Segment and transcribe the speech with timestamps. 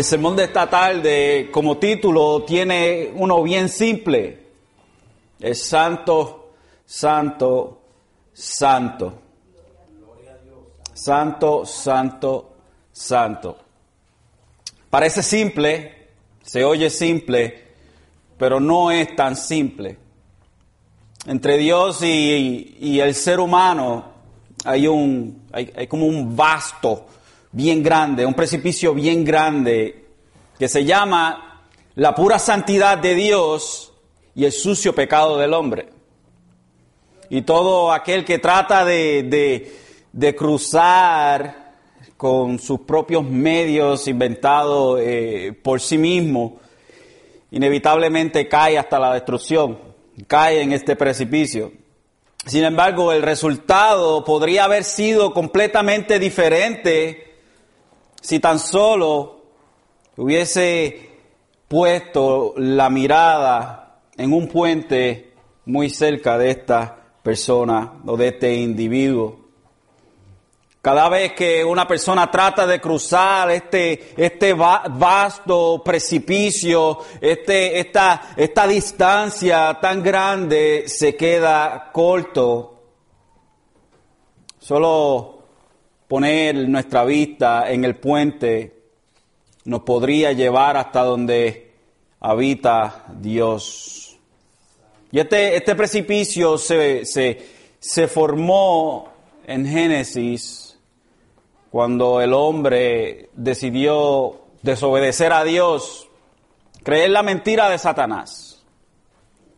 [0.00, 4.46] El sermón de esta tarde, como título, tiene uno bien simple.
[5.38, 6.54] Es santo,
[6.86, 7.82] santo,
[8.32, 9.12] santo.
[10.94, 12.52] Santo, santo,
[12.90, 13.58] santo.
[14.88, 16.08] Parece simple,
[16.44, 17.62] se oye simple,
[18.38, 19.98] pero no es tan simple.
[21.26, 24.12] Entre Dios y, el ser humano
[24.64, 27.04] hay, un, hay, hay como un vasto
[27.52, 30.06] bien grande, un precipicio bien grande
[30.58, 33.92] que se llama la pura santidad de Dios
[34.34, 35.88] y el sucio pecado del hombre.
[37.28, 39.70] Y todo aquel que trata de,
[40.12, 41.74] de, cruzar
[42.16, 46.60] con sus propios medios inventados eh, por sí mismo,
[47.52, 49.78] inevitablemente cae hasta la destrucción,
[50.26, 51.72] cae en este precipicio.
[52.46, 57.29] Sin embargo, el resultado podría haber sido completamente diferente
[58.20, 59.40] si tan solo
[60.16, 61.10] hubiese
[61.68, 65.32] puesto la mirada en un puente
[65.66, 69.38] muy cerca de esta persona o de este individuo.
[70.82, 78.66] Cada vez que una persona trata de cruzar este, este vasto precipicio, este, esta, esta
[78.66, 82.82] distancia tan grande, se queda corto.
[84.58, 85.39] Solo
[86.10, 88.74] poner nuestra vista en el puente
[89.64, 91.70] nos podría llevar hasta donde
[92.18, 94.18] habita Dios.
[95.12, 97.38] Y este, este precipicio se, se,
[97.78, 99.08] se formó
[99.46, 100.76] en Génesis
[101.70, 106.08] cuando el hombre decidió desobedecer a Dios,
[106.82, 108.64] creer la mentira de Satanás.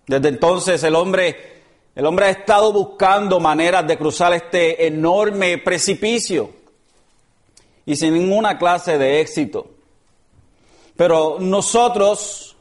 [0.06, 1.51] Desde entonces el hombre
[1.94, 6.50] el hombre ha estado buscando maneras de cruzar este enorme precipicio
[7.84, 9.66] y sin ninguna clase de éxito.
[10.96, 12.56] Pero nosotros,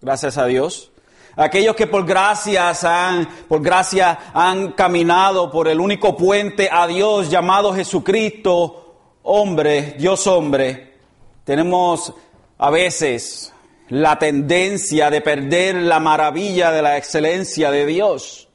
[0.00, 0.92] gracias a Dios,
[1.34, 7.30] aquellos que por gracias han, por gracia han caminado por el único puente a Dios
[7.30, 8.94] llamado Jesucristo,
[9.24, 10.94] hombre, Dios hombre,
[11.42, 12.12] tenemos
[12.58, 13.52] a veces
[13.88, 18.47] la tendencia de perder la maravilla de la excelencia de Dios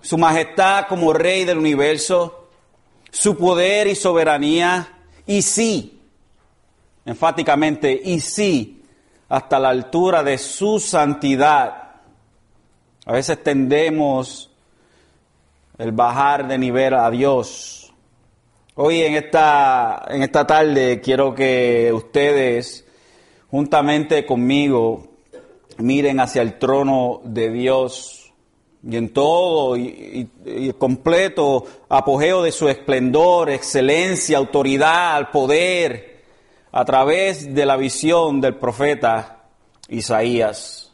[0.00, 2.48] su majestad como rey del universo,
[3.10, 6.00] su poder y soberanía, y sí,
[7.04, 8.82] enfáticamente, y sí,
[9.28, 11.96] hasta la altura de su santidad.
[13.04, 14.50] A veces tendemos
[15.78, 17.92] el bajar de nivel a Dios.
[18.74, 22.84] Hoy en esta, en esta tarde quiero que ustedes,
[23.50, 25.08] juntamente conmigo,
[25.78, 28.27] miren hacia el trono de Dios
[28.82, 30.28] y en todo y,
[30.78, 36.22] completo apogeo de su esplendor, excelencia, autoridad, poder,
[36.70, 39.44] a través de la visión del profeta
[39.88, 40.92] Isaías.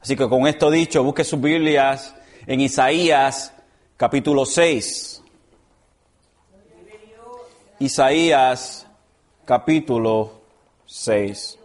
[0.00, 2.14] Así que con esto dicho, busque sus Biblias
[2.46, 3.52] en Isaías
[3.96, 5.22] capítulo 6.
[7.80, 8.86] Isaías
[9.44, 10.40] capítulo
[10.86, 11.58] 6.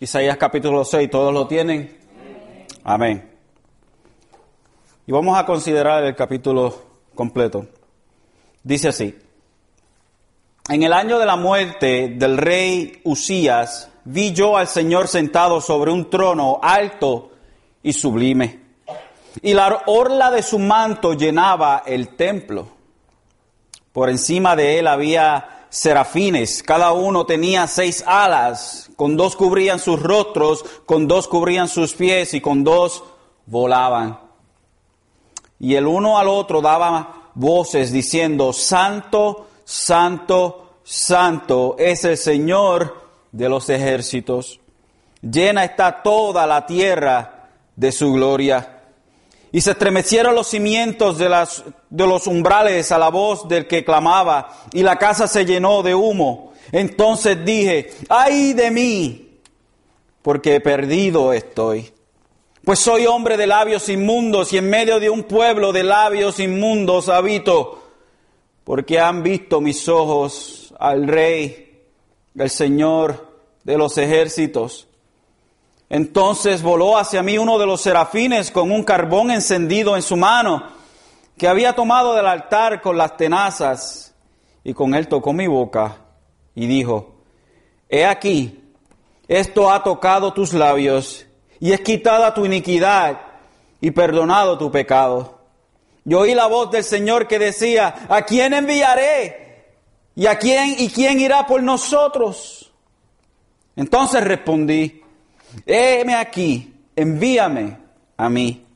[0.00, 1.96] Isaías capítulo 6, ¿todos lo tienen?
[2.84, 3.31] Amén.
[5.04, 6.74] Y vamos a considerar el capítulo
[7.16, 7.66] completo.
[8.62, 9.18] Dice así,
[10.68, 15.90] en el año de la muerte del rey Usías, vi yo al Señor sentado sobre
[15.90, 17.32] un trono alto
[17.82, 18.60] y sublime,
[19.42, 22.68] y la orla de su manto llenaba el templo.
[23.92, 30.00] Por encima de él había serafines, cada uno tenía seis alas, con dos cubrían sus
[30.00, 33.02] rostros, con dos cubrían sus pies y con dos
[33.46, 34.31] volaban
[35.62, 43.00] y el uno al otro daba voces diciendo, Santo, Santo, Santo es el Señor
[43.30, 44.58] de los ejércitos.
[45.20, 48.80] Llena está toda la tierra de su gloria.
[49.52, 53.84] Y se estremecieron los cimientos de, las, de los umbrales a la voz del que
[53.84, 56.54] clamaba, y la casa se llenó de humo.
[56.72, 59.38] Entonces dije, ay de mí,
[60.22, 61.92] porque perdido estoy
[62.64, 67.08] pues soy hombre de labios inmundos y en medio de un pueblo de labios inmundos
[67.08, 67.82] habito,
[68.64, 71.82] porque han visto mis ojos al Rey,
[72.36, 73.32] el Señor
[73.64, 74.88] de los ejércitos.
[75.88, 80.62] Entonces voló hacia mí uno de los serafines con un carbón encendido en su mano,
[81.36, 84.14] que había tomado del altar con las tenazas,
[84.64, 85.96] y con él tocó mi boca
[86.54, 87.16] y dijo,
[87.88, 88.62] He aquí,
[89.26, 91.26] esto ha tocado tus labios,
[91.62, 93.20] y es quitada tu iniquidad
[93.80, 95.38] y perdonado tu pecado.
[96.04, 99.68] Yo oí la voz del Señor que decía, ¿a quién enviaré?
[100.16, 102.72] ¿Y a quién y quién irá por nosotros?
[103.76, 105.04] Entonces respondí,
[105.64, 107.78] heme aquí, envíame
[108.16, 108.66] a mí.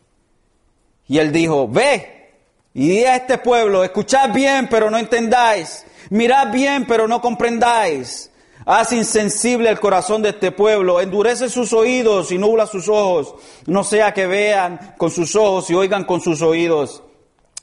[1.09, 2.31] Y él dijo, ve
[2.73, 8.31] y di a este pueblo, escuchad bien, pero no entendáis, mirad bien, pero no comprendáis.
[8.69, 13.37] Haz insensible el corazón de este pueblo, endurece sus oídos y nubla sus ojos,
[13.67, 17.01] no sea que vean con sus ojos y oigan con sus oídos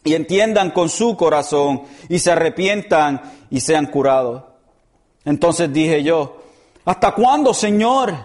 [0.06, 4.44] y entiendan con su corazón y se arrepientan y sean curados.
[5.26, 6.38] Entonces dije yo,
[6.86, 8.16] ¿hasta cuándo, Señor?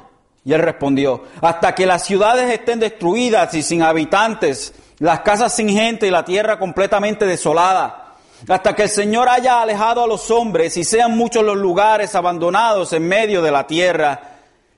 [0.44, 5.68] Y él respondió, hasta que las ciudades estén destruidas y sin habitantes, las casas sin
[5.68, 8.07] gente y la tierra completamente desolada
[8.46, 12.92] hasta que el Señor haya alejado a los hombres y sean muchos los lugares abandonados
[12.92, 14.20] en medio de la tierra,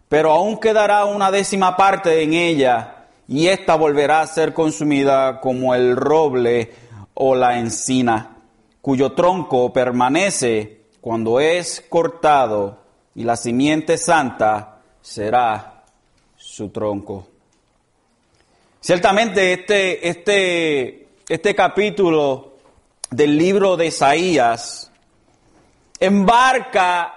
[0.08, 2.96] pero aún quedará una décima parte en ella,
[3.28, 6.72] y ésta volverá a ser consumida como el roble
[7.14, 8.36] o la encina,
[8.80, 12.78] cuyo tronco permanece cuando es cortado,
[13.14, 15.84] y la simiente santa será
[16.36, 17.26] su tronco.
[18.80, 22.50] Ciertamente este, este, este capítulo
[23.10, 24.90] del libro de Isaías
[25.98, 27.14] embarca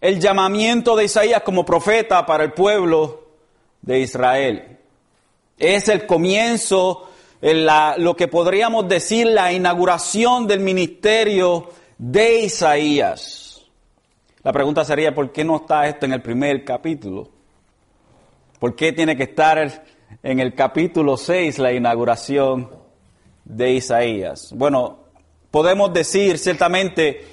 [0.00, 3.28] el llamamiento de Isaías como profeta para el pueblo
[3.80, 4.78] de Israel.
[5.56, 7.08] Es el comienzo,
[7.40, 13.64] lo que podríamos decir la inauguración del ministerio de Isaías.
[14.42, 17.28] La pregunta sería, ¿por qué no está esto en el primer capítulo?
[18.58, 19.84] ¿Por qué tiene que estar
[20.22, 22.70] en el capítulo 6 la inauguración
[23.44, 24.52] de Isaías?
[24.54, 25.03] Bueno,
[25.54, 27.24] podemos decir ciertamente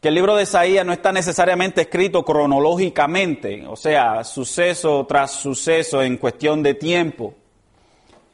[0.00, 6.02] que el libro de Isaías no está necesariamente escrito cronológicamente, o sea, suceso tras suceso
[6.02, 7.34] en cuestión de tiempo.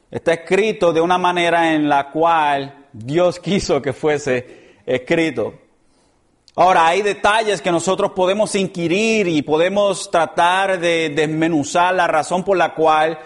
[0.09, 5.55] Está escrito de una manera en la cual Dios quiso que fuese escrito.
[6.55, 12.55] Ahora, hay detalles que nosotros podemos inquirir y podemos tratar de desmenuzar la razón por
[12.55, 13.19] la cual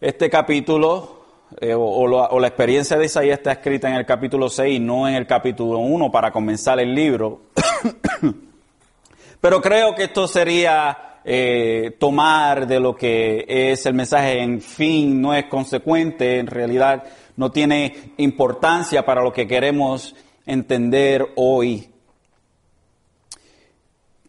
[0.00, 1.19] este capítulo
[1.58, 5.26] eh, o, la experiencia de Isaías está escrita en el capítulo 6 no en el
[5.26, 7.42] capítulo 1 para comenzar el libro.
[9.40, 15.20] Pero creo que esto sería eh, tomar de lo que es el mensaje en fin,
[15.20, 17.04] no es consecuente, en realidad
[17.36, 20.14] no tiene importancia para lo que queremos
[20.46, 21.88] entender hoy.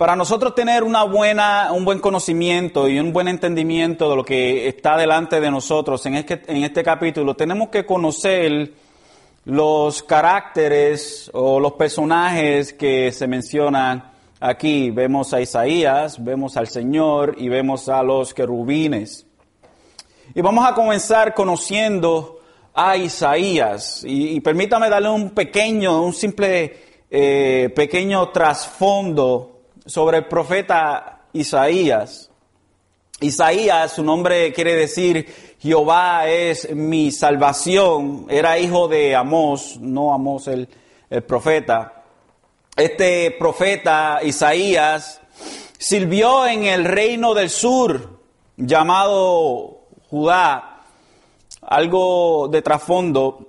[0.02, 0.96] Para nosotros tener un
[1.86, 6.42] buen conocimiento y un buen entendimiento de lo que está delante de nosotros en este,
[6.48, 8.74] en este capítulo, tenemos que conocer
[9.46, 14.90] los caracteres o los personajes que se mencionan aquí.
[14.90, 19.28] Vemos a Isaías, vemos al Señor y vemos a los querubines.
[20.34, 22.40] Y vamos a comenzar conociendo
[22.74, 24.04] a Isaías.
[24.04, 26.76] Y, permítame darle un pequeño, un simple
[27.12, 29.52] eh, pequeño trasfondo
[29.86, 32.30] sobre el profeta Isaías.
[33.20, 38.26] Isaías, su nombre quiere decir Jehová es mi salvación.
[38.30, 40.68] Era hijo de Amós, no Amós el,
[41.10, 42.04] el profeta.
[42.76, 45.22] Este profeta Isaías
[45.78, 48.22] sirvió en el reino del sur
[48.58, 50.68] llamado Judá.
[51.62, 53.48] Algo de trasfondo,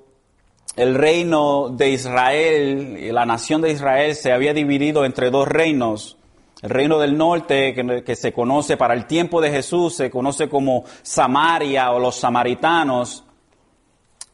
[0.76, 6.18] el reino de Israel, la nación de Israel se había dividido entre dos reinos
[6.62, 10.84] el reino del norte, que, se conoce para el tiempo de Jesús, se conoce como
[11.02, 13.24] Samaria o los samaritanos.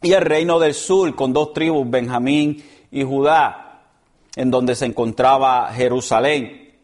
[0.03, 3.81] Y el reino del sur, con dos tribus, Benjamín y Judá,
[4.37, 6.77] en donde se encontraba Jerusalén.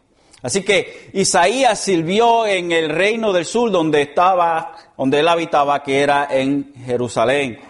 [0.42, 6.00] Así que Isaías sirvió en el reino del sur, donde estaba, donde él habitaba, que
[6.00, 7.60] era en Jerusalén.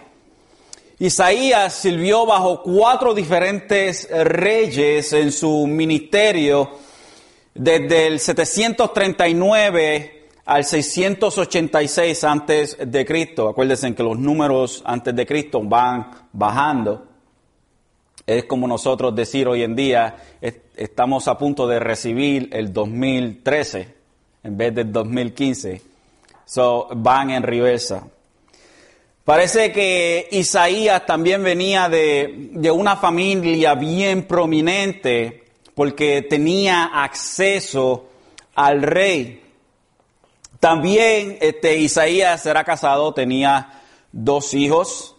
[0.97, 6.85] Isaías sirvió bajo cuatro diferentes reyes en su ministerio
[7.55, 13.49] desde el 739 al 686 antes de Cristo.
[13.49, 17.07] Acuérdense que los números antes de Cristo van bajando.
[18.27, 20.17] Es como nosotros decir hoy en día,
[20.75, 23.95] estamos a punto de recibir el 2013
[24.43, 25.81] en vez del 2015.
[26.45, 28.07] So, van en reversa.
[29.23, 35.44] Parece que Isaías también venía de, de una familia bien prominente
[35.75, 38.05] porque tenía acceso
[38.55, 39.43] al rey.
[40.59, 45.15] También este, Isaías era casado, tenía dos hijos,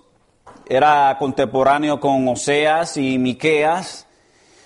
[0.68, 4.06] era contemporáneo con Oseas y Miqueas.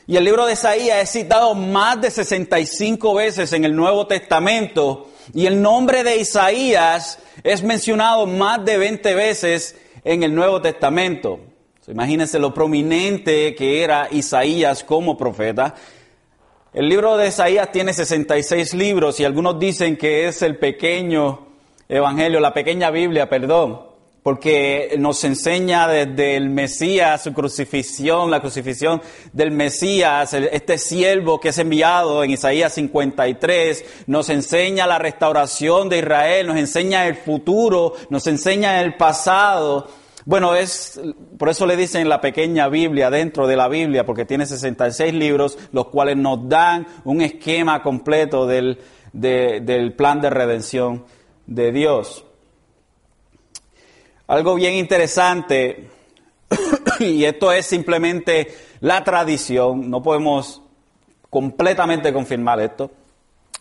[0.07, 5.11] Y el libro de Isaías es citado más de 65 veces en el Nuevo Testamento
[5.35, 11.41] y el nombre de Isaías es mencionado más de 20 veces en el Nuevo Testamento.
[11.91, 15.75] Imagínense lo prominente que era Isaías como profeta.
[16.73, 21.49] El libro de Isaías tiene 66 libros y algunos dicen que es el pequeño
[21.89, 23.81] evangelio, la pequeña Biblia, perdón,
[24.23, 31.49] porque nos enseña desde el Mesías, su crucifixión, la crucifixión del Mesías, este siervo que
[31.49, 37.95] es enviado en Isaías 53, nos enseña la restauración de Israel, nos enseña el futuro,
[38.11, 39.89] nos enseña el pasado.
[40.27, 41.01] Bueno, es
[41.39, 45.59] por eso le dicen la pequeña Biblia dentro de la Biblia, porque tiene 66 libros,
[45.73, 48.79] los cuales nos dan un esquema completo del,
[49.13, 51.05] del plan de redención
[51.47, 52.25] de Dios.
[54.27, 55.89] Algo bien interesante,
[57.01, 60.63] y esto es simplemente la tradición, no podemos
[61.31, 62.91] completamente confirmar esto,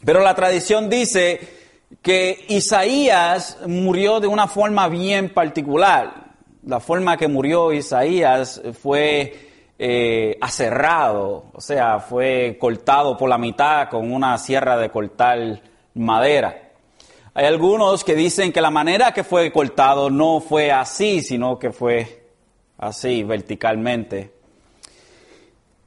[0.03, 1.39] pero la tradición dice
[2.01, 6.28] que Isaías murió de una forma bien particular
[6.63, 13.89] la forma que murió Isaías fue eh, aserrado, o sea, fue cortado por la mitad
[13.89, 15.61] con una sierra de cortar
[15.93, 16.71] madera.
[17.33, 21.71] Hay algunos que dicen que la manera que fue cortado no fue así, sino que
[21.71, 22.25] fue
[22.77, 24.33] así, verticalmente.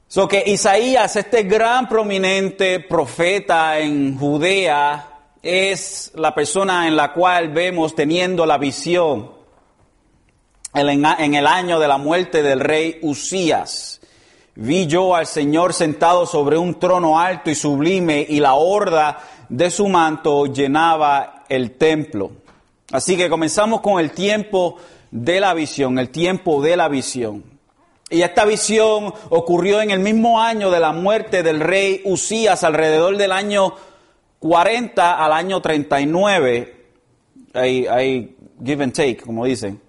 [0.07, 5.09] So que Isaías, este gran prominente profeta en Judea,
[5.43, 9.42] es la persona en la cual vemos teniendo la visión
[10.73, 14.01] en el año de la muerte del rey Usías.
[14.55, 19.71] Vi yo al Señor sentado sobre un trono alto y sublime y la horda de
[19.71, 22.31] su manto llenaba el templo.
[22.91, 24.77] Así que comenzamos con el tiempo
[25.09, 27.43] de la visión, el tiempo de la visión.
[28.09, 33.17] Y esta visión ocurrió en el mismo año de la muerte del rey Usías, alrededor
[33.17, 33.73] del año
[34.37, 36.75] 40 al año 39.
[37.53, 39.81] Hay, give and take, como dicen.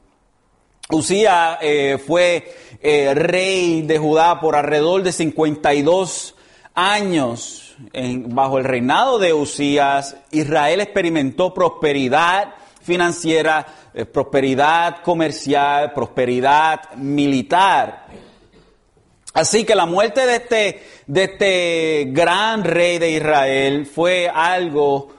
[0.90, 6.34] Usía eh, fue eh, rey de Judá por alrededor de 52
[6.74, 7.76] años.
[8.26, 18.06] bajo el reinado de Usías, Israel experimentó prosperidad financiera, eh, prosperidad comercial, prosperidad militar.
[19.32, 25.12] Así que la muerte de este, de este gran rey de Israel fue algo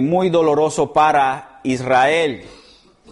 [0.00, 2.42] muy doloroso para Israel.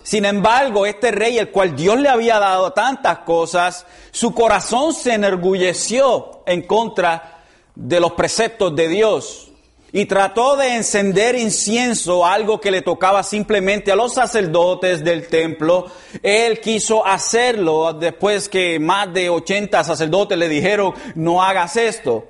[0.04, 5.14] Sin embargo, este rey, el cual Dios le había dado tantas cosas, su corazón se
[5.14, 7.42] enorgulleció en contra
[7.74, 9.50] de los preceptos de Dios
[9.92, 15.86] y trató de encender incienso, algo que le tocaba simplemente a los sacerdotes del templo.
[16.22, 22.26] Él quiso hacerlo después que más de 80 sacerdotes le dijeron, no hagas esto.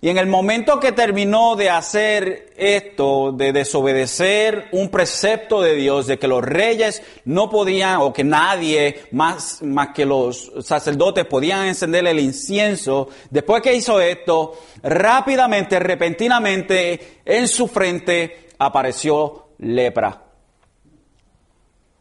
[0.00, 6.06] Y en el momento que terminó de hacer esto, de desobedecer un precepto de Dios,
[6.06, 11.66] de que los reyes no podían, o que nadie más, más que los sacerdotes podían
[11.66, 20.22] encender el incienso, después que hizo esto, rápidamente, repentinamente, en su frente apareció lepra.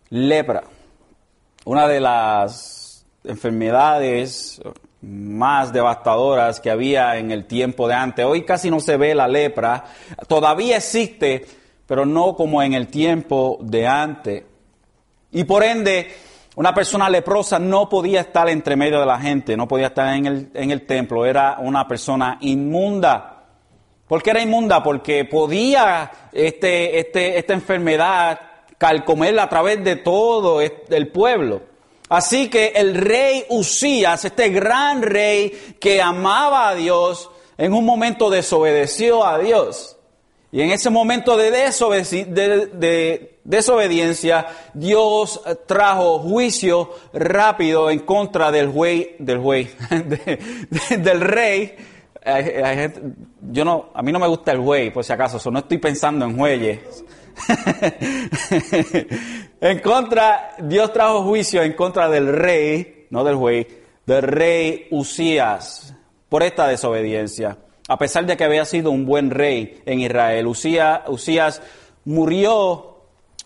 [0.10, 0.64] Lepra.
[1.64, 4.62] Una de las enfermedades
[5.06, 8.26] más devastadoras que había en el tiempo de antes.
[8.26, 9.86] Hoy casi no se ve la lepra,
[10.28, 11.46] todavía existe,
[11.86, 14.44] pero no como en el tiempo de antes.
[15.32, 16.08] Y por ende,
[16.56, 20.26] una persona leprosa no podía estar entre medio de la gente, no podía estar en
[20.26, 23.44] el, en el templo, era una persona inmunda.
[24.08, 24.82] ¿Por qué era inmunda?
[24.82, 28.40] Porque podía este, este, esta enfermedad
[28.78, 31.75] calcomerla a través de todo el pueblo.
[32.10, 38.30] Así que el rey Usías, este gran rey que amaba a Dios, en un momento
[38.30, 39.98] desobedeció a Dios.
[40.52, 41.52] Y en ese momento de,
[43.44, 49.42] desobediencia, Dios trajo juicio rápido en contra del juez, del
[51.22, 51.76] rey.
[53.52, 56.24] Yo no, a mí no me gusta el juez, por si acaso, no estoy pensando
[56.24, 56.80] en jueyes.
[59.62, 63.68] en contra, Dios trajo juicio en contra del rey, no del juez,
[64.06, 65.94] del rey Usías,
[66.30, 67.58] por esta desobediencia.
[67.88, 71.62] A pesar de que había sido un buen rey en Israel, Usías,
[72.06, 72.98] murió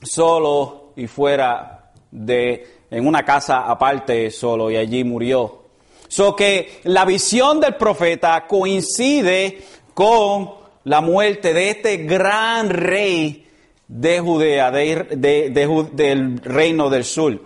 [0.01, 5.63] solo y fuera de, en una casa aparte solo y allí murió.
[6.07, 9.61] So que la visión del profeta coincide
[9.93, 10.51] con
[10.85, 13.48] la muerte de este gran rey
[13.89, 17.41] de Judea, del reino del sur.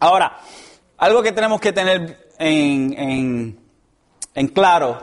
[0.00, 0.38] Ahora,
[0.98, 3.56] algo que tenemos que tener en,
[4.52, 4.98] claro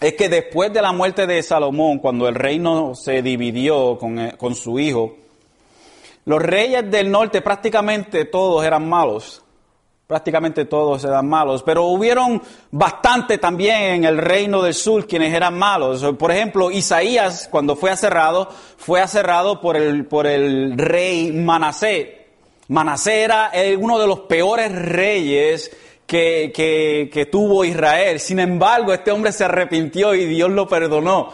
[0.00, 4.34] es que después de la muerte de Salomón, cuando el reino se dividió con, eh,
[4.36, 5.16] con su hijo,
[6.24, 9.41] los reyes del norte prácticamente todos eran malos.
[10.12, 15.56] Prácticamente todos eran malos, pero hubieron bastante también en el reino del sur quienes eran
[15.56, 16.04] malos.
[16.18, 22.26] Por ejemplo, Isaías, cuando fue aserrado, fue aserrado por el, por el rey Manasé.
[22.68, 25.74] Manasé era uno de los peores reyes
[26.06, 26.52] que,
[27.10, 28.20] que, tuvo Israel.
[28.20, 31.30] Sin embargo, este hombre se arrepintió y Dios lo perdonó.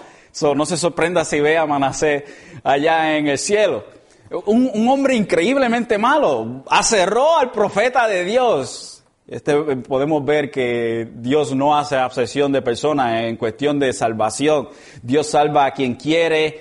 [0.55, 2.25] no se sorprenda si ve a Manasé
[2.63, 3.98] allá en el cielo.
[4.31, 6.65] Un, hombre increíblemente malo.
[6.69, 9.03] Acerró al profeta de Dios.
[9.27, 14.69] Este, podemos ver que Dios no hace obsesión de personas en cuestión de salvación.
[15.03, 16.61] Dios salva a quien quiere,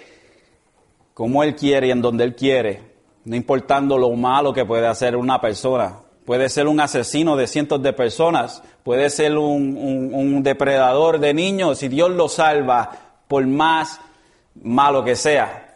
[1.13, 2.81] como Él quiere y en donde Él quiere,
[3.25, 5.99] no importando lo malo que puede hacer una persona.
[6.25, 11.83] Puede ser un asesino de cientos de personas, puede ser un, un depredador de niños
[11.83, 12.91] y Dios lo salva
[13.29, 14.01] por más
[14.61, 15.66] malo que sea.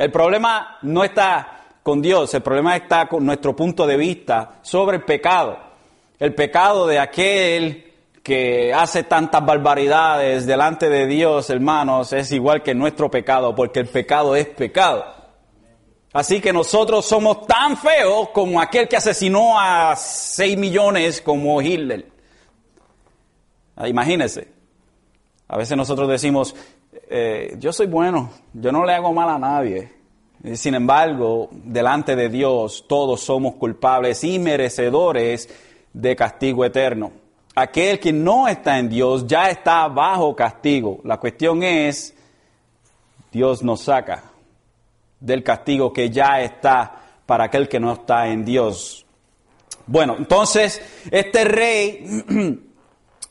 [0.00, 4.96] El problema no está con Dios, el problema está con nuestro punto de vista sobre
[4.96, 5.58] el pecado.
[6.18, 7.92] El pecado de aquel
[8.22, 13.88] que hace tantas barbaridades delante de Dios, hermanos, es igual que nuestro pecado, porque el
[13.88, 15.04] pecado es pecado.
[16.14, 22.08] Así que nosotros somos tan feos como aquel que asesinó a 6 millones como Hitler.
[23.76, 24.48] Ah, imagínense.
[25.46, 26.56] A veces nosotros decimos,
[27.12, 29.90] eh, yo soy bueno, yo no le hago mal a nadie.
[30.54, 35.48] Sin embargo, delante de Dios todos somos culpables y merecedores
[35.92, 37.10] de castigo eterno.
[37.56, 41.00] Aquel que no está en Dios ya está bajo castigo.
[41.02, 42.14] La cuestión es,
[43.32, 44.22] Dios nos saca
[45.18, 49.04] del castigo que ya está para aquel que no está en Dios.
[49.86, 52.06] Bueno, entonces, este rey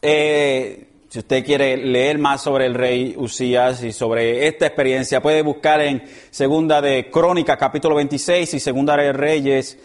[0.02, 5.42] eh, si usted quiere leer más sobre el rey Usías y sobre esta experiencia, puede
[5.42, 9.80] buscar en Segunda de Crónicas, capítulo 26, y Segunda de Reyes,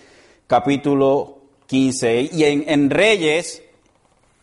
[0.46, 2.28] capítulo 15.
[2.30, 3.62] Y en, Reyes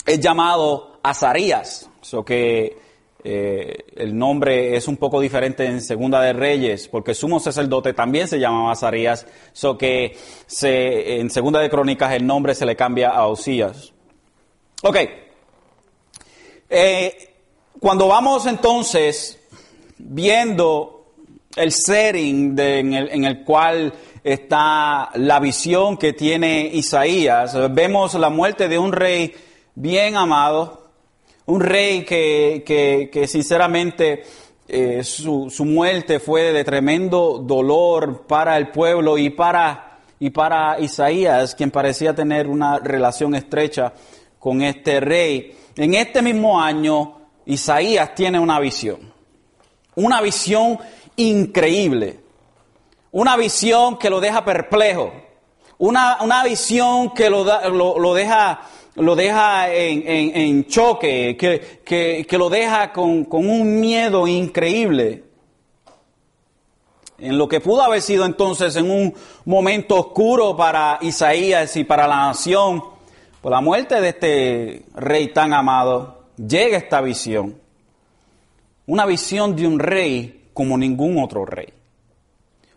[0.08, 2.80] es llamado Azarías, so que
[3.24, 8.28] eh, el nombre es un poco diferente en Segunda de Reyes, porque sumo sacerdote también
[8.28, 10.18] se llamaba Azarías, so que
[10.64, 13.94] en Segunda de Crónicas el nombre se le cambia a Usías.
[14.82, 14.98] Ok.
[16.74, 17.34] Eh,
[17.82, 19.38] cuando vamos entonces
[19.98, 21.16] viendo
[21.58, 28.80] el setting en, el, cual está la visión que tiene Isaías, vemos la muerte de
[28.80, 29.34] un rey
[29.76, 30.92] bien amado,
[31.48, 34.24] un rey que, sinceramente
[34.70, 40.80] eh, su, su, muerte fue de tremendo dolor para el pueblo y para, y para
[40.80, 43.92] Isaías, quien parecía tener una relación estrecha
[44.40, 45.58] con este rey.
[45.76, 49.12] En este mismo año, Isaías tiene una visión.
[49.96, 50.80] Una visión
[51.16, 52.20] increíble.
[53.12, 55.12] Una visión que lo deja perplejo.
[55.78, 57.44] Una, visión que lo,
[57.98, 58.62] lo, deja,
[58.96, 65.24] lo deja en, choque, que, que, lo deja con, con un miedo increíble.
[67.18, 69.14] En lo que pudo haber sido entonces en un
[69.46, 72.84] momento oscuro para Isaías y para la nación,
[73.42, 77.60] por la muerte de este rey tan amado, llega esta visión.
[78.86, 81.74] Una visión de un rey como ningún otro rey.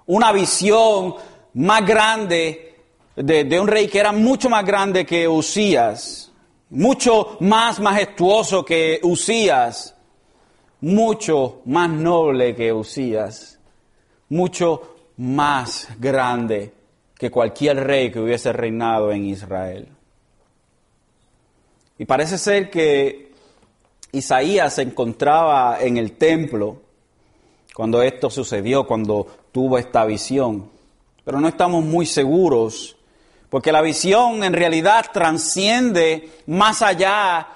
[0.07, 1.15] Una visión
[1.55, 2.77] más grande
[3.15, 6.33] de, un rey que era mucho más grande que Usías,
[6.71, 9.95] mucho más majestuoso que Usías,
[10.81, 13.59] mucho más noble que Usías,
[14.31, 16.73] mucho más grande
[17.17, 19.94] que cualquier rey que hubiese reinado en Israel.
[21.99, 23.31] Y parece ser que
[24.13, 26.81] Isaías se encontraba en el templo
[27.75, 30.71] cuando esto sucedió, cuando tuvo esta visión.
[31.25, 32.97] Pero no estamos muy seguros,
[33.49, 37.49] porque la visión en realidad transciende más allá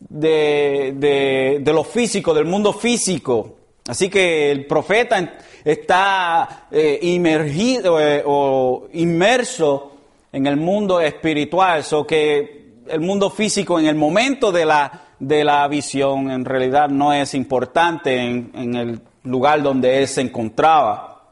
[0.00, 3.56] de, lo físico, del mundo físico.
[3.86, 9.92] Así que el profeta está eh, eh, o inmerso
[10.32, 15.44] en el mundo espiritual, so que el mundo físico en el momento de la, de
[15.44, 21.22] la visión en realidad no es importante en, el lugar donde él se encontraba.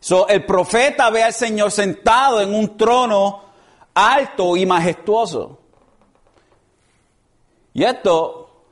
[0.00, 3.44] So, el profeta ve al Señor sentado en un trono
[3.94, 5.58] alto y majestuoso.
[7.72, 8.64] Y esto,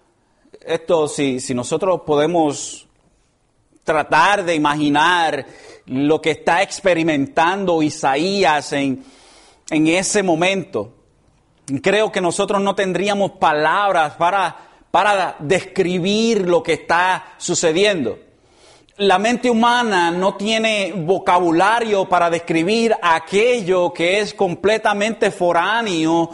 [0.60, 2.86] esto si, si nosotros podemos
[3.84, 5.46] tratar de imaginar
[5.86, 9.04] lo que está experimentando Isaías en,
[9.70, 10.93] en ese momento,
[11.82, 14.54] Creo que nosotros no tendríamos palabras para,
[14.90, 18.18] para describir lo que está sucediendo.
[18.96, 26.30] la mente humana no tiene vocabulario para describir aquello que es completamente foráneo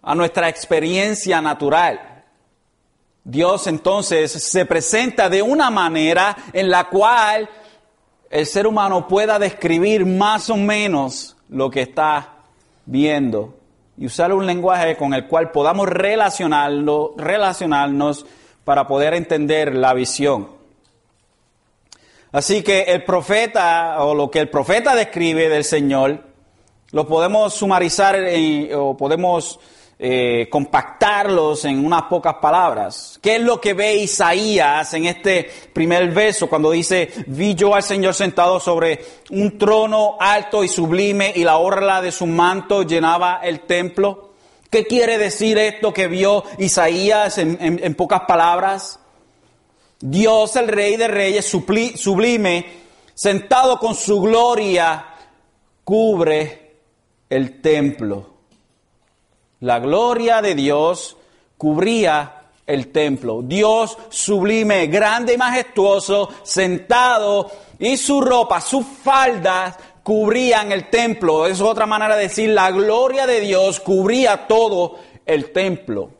[0.00, 2.24] a nuestra experiencia natural.
[3.24, 7.48] Dios entonces se presenta de una manera en la cual
[8.30, 12.36] el ser humano pueda describir más o menos lo que está
[12.86, 13.61] viendo
[13.96, 18.26] y usar un lenguaje con el cual podamos relacionarlo, relacionarnos
[18.64, 20.48] para poder entender la visión.
[22.32, 26.20] Así que el profeta o lo que el profeta describe del Señor
[26.90, 28.18] lo podemos sumarizar
[28.74, 29.58] o podemos
[30.04, 33.20] eh, compactarlos en unas pocas palabras.
[33.22, 37.84] ¿Qué es lo que ve Isaías en este primer verso cuando dice, vi yo al
[37.84, 38.98] Señor sentado sobre
[39.30, 44.32] un trono alto y sublime y la orla de su manto llenaba el templo?
[44.68, 48.98] ¿Qué quiere decir esto que vio Isaías en, pocas palabras?
[50.00, 52.66] Dios, el Rey de Reyes, sublime,
[53.14, 55.14] sentado con su gloria,
[55.84, 56.72] cubre
[57.30, 58.31] el templo.
[59.62, 61.16] La gloria de Dios
[61.56, 63.42] cubría el templo.
[63.42, 67.48] Dios sublime, grande y majestuoso, sentado,
[67.78, 71.46] y su ropa, sus faldas cubrían el templo.
[71.46, 76.10] Es otra manera de decir, la gloria de Dios cubría todo el templo.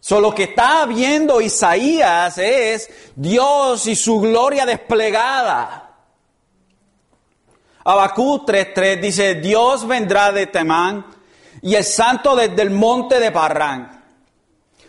[0.00, 5.98] Solo que está viendo Isaías es Dios y su gloria desplegada.
[7.84, 11.14] Abacú 3.3 dice, Dios vendrá de Temán
[11.64, 14.04] y el santo desde el monte de Parrán.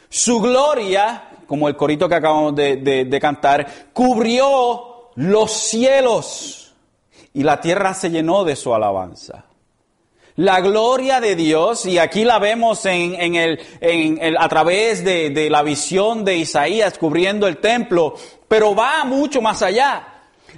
[0.10, 6.74] Su gloria, como el corito que acabamos de, cantar, cubrió los cielos
[7.34, 9.46] y la tierra se llenó de su alabanza.
[10.36, 16.26] La gloria de Dios, y aquí la vemos en, el, a través de la visión
[16.26, 18.16] de Isaías cubriendo el templo,
[18.50, 20.08] pero va mucho más allá.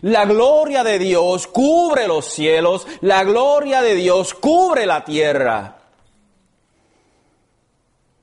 [0.01, 5.76] La gloria de Dios cubre los cielos, la gloria de Dios cubre la tierra.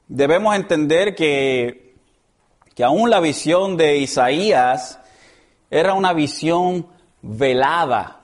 [0.08, 1.94] Debemos entender que,
[2.74, 4.98] que aún la visión de Isaías
[5.70, 6.86] era una visión
[7.22, 8.20] velada.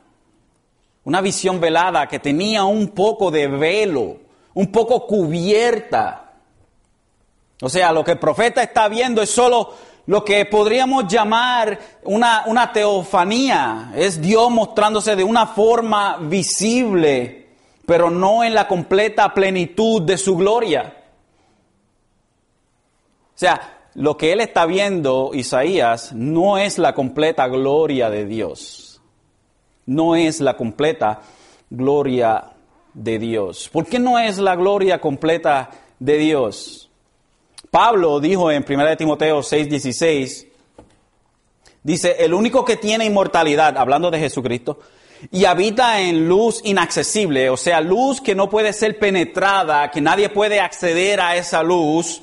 [1.04, 4.18] Una visión velada que tenía un poco de velo,
[4.52, 6.32] un poco cubierta.
[7.62, 9.74] O sea, lo que el profeta está viendo es solo
[10.06, 13.92] lo que podríamos llamar una, una teofanía.
[13.96, 17.48] Es Dios mostrándose de una forma visible,
[17.86, 20.99] pero no en la completa plenitud de su gloria.
[23.40, 28.90] Sea, lo que él está viendo, Isaías, no es la completa gloria de Dios
[29.90, 31.20] no es la completa
[31.68, 32.44] gloria
[32.94, 33.68] de Dios.
[33.72, 36.88] ¿Por qué no es la gloria completa de Dios?
[37.72, 40.46] Pablo dijo en 1 Timoteo 6:16,
[41.82, 44.78] dice, el único que tiene inmortalidad, hablando de Jesucristo,
[45.32, 50.28] y habita en luz inaccesible, o sea, luz que no puede ser penetrada, que nadie
[50.28, 52.22] puede acceder a esa luz,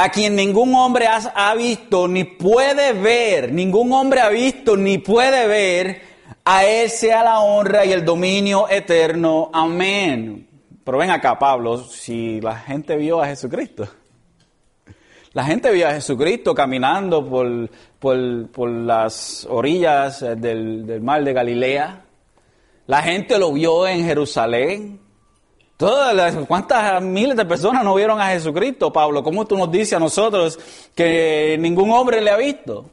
[0.00, 5.48] a quien ningún hombre ha, visto ni puede ver, ningún hombre ha visto ni puede
[5.48, 6.02] ver,
[6.44, 9.50] a Él sea la honra y el dominio eterno.
[9.52, 10.46] Amén.
[10.84, 13.88] Pero ven acá, Pablo, si la gente vio a Jesucristo.
[15.32, 22.04] La gente vio a Jesucristo caminando por, por, las orillas del, del, mar de Galilea.
[22.86, 25.07] La gente lo vio en Jerusalén.
[25.78, 29.22] Todas las, ¿Cuántas miles de personas no vieron a Jesucristo, Pablo?
[29.22, 30.58] ¿Cómo tú nos dices a nosotros
[30.92, 32.90] que ningún hombre le ha visto?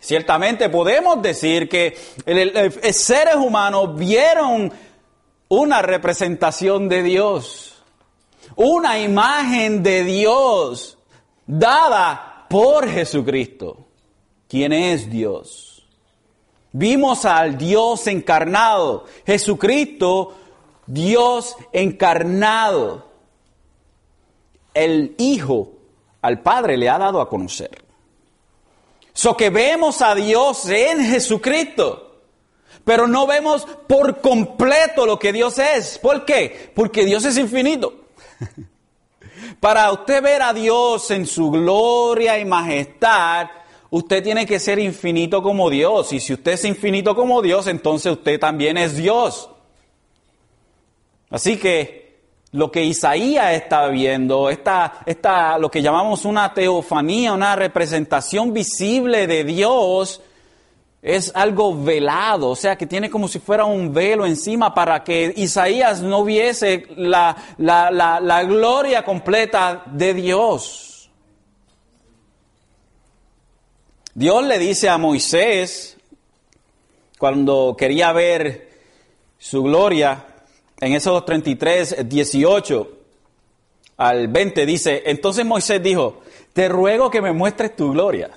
[0.00, 1.96] Ciertamente podemos decir que
[2.92, 4.72] seres humanos vieron
[5.46, 7.80] una representación de Dios,
[8.56, 10.98] una imagen de Dios
[11.46, 13.86] dada por Jesucristo,
[14.48, 15.86] quien es Dios.
[16.72, 20.34] Vimos al Dios encarnado, Jesucristo,
[20.86, 23.06] Dios encarnado.
[24.74, 25.72] El Hijo
[26.20, 27.70] al Padre le ha dado a conocer.
[29.12, 32.20] So que vemos a Dios en Jesucristo,
[32.84, 35.98] pero no vemos por completo lo que Dios es.
[35.98, 36.70] ¿Por qué?
[36.74, 37.94] Porque Dios es infinito.
[39.60, 43.46] Para usted ver a Dios en su gloria y majestad,
[43.90, 46.12] usted tiene que ser infinito como Dios.
[46.12, 49.48] Y si usted es infinito como Dios, entonces usted también es Dios.
[51.30, 52.06] Así que
[52.52, 59.26] lo que Isaías está viendo, esta, esta, lo que llamamos una teofanía, una representación visible
[59.26, 60.22] de Dios,
[61.02, 65.32] es algo velado, o sea, que tiene como si fuera un velo encima para que
[65.36, 71.10] Isaías no viese la, la, la, la gloria completa de Dios.
[74.14, 75.96] Dios le dice a Moisés,
[77.18, 78.70] cuando quería ver
[79.38, 80.24] su gloria,
[80.80, 82.92] en esos 33, 18
[83.96, 86.20] al 20, dice, entonces Moisés dijo,
[86.52, 88.30] te ruego que me muestres tu gloria.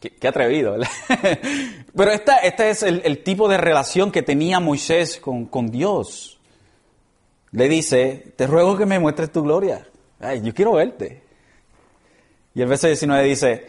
[0.00, 0.76] Qué, atrevido.
[1.96, 6.38] Pero esta, este es el, tipo de relación que tenía Moisés con, con Dios.
[7.50, 9.86] Le dice, te ruego que me muestres tu gloria.
[10.20, 11.22] Ay, yo quiero verte.
[12.54, 13.66] Y el verso 19 dice,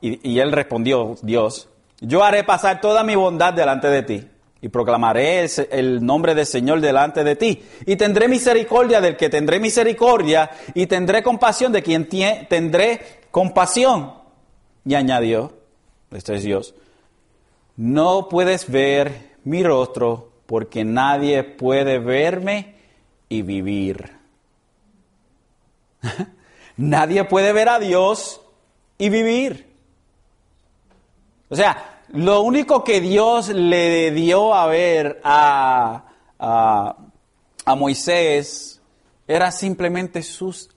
[0.00, 1.68] y, él respondió, Dios,
[2.00, 4.28] yo haré pasar toda mi bondad delante de ti
[4.60, 7.62] y proclamaré el, nombre del Señor delante de ti.
[7.86, 14.14] Y tendré misericordia del que tendré misericordia y tendré compasión de quien tendré compasión.
[14.84, 15.52] Y añadió,
[16.10, 16.74] este es Dios,
[17.76, 22.74] no puedes ver mi rostro porque nadie puede verme
[23.28, 24.12] y vivir.
[26.76, 28.40] nadie puede ver a Dios
[28.96, 29.68] y vivir.
[31.48, 36.04] O sea, lo único que Dios le dio a ver a,
[36.38, 38.80] a, Moisés
[39.26, 40.70] era simplemente sus,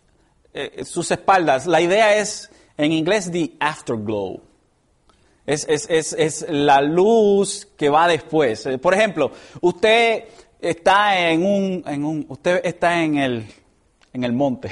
[0.53, 1.67] eh, sus espaldas.
[1.67, 4.41] La idea es, en inglés, the afterglow.
[5.45, 8.65] Es, es, es, es, la luz que va después.
[8.65, 10.25] Eh, por ejemplo, usted
[10.59, 13.47] está en un, en un usted está en el,
[14.11, 14.69] en el monte,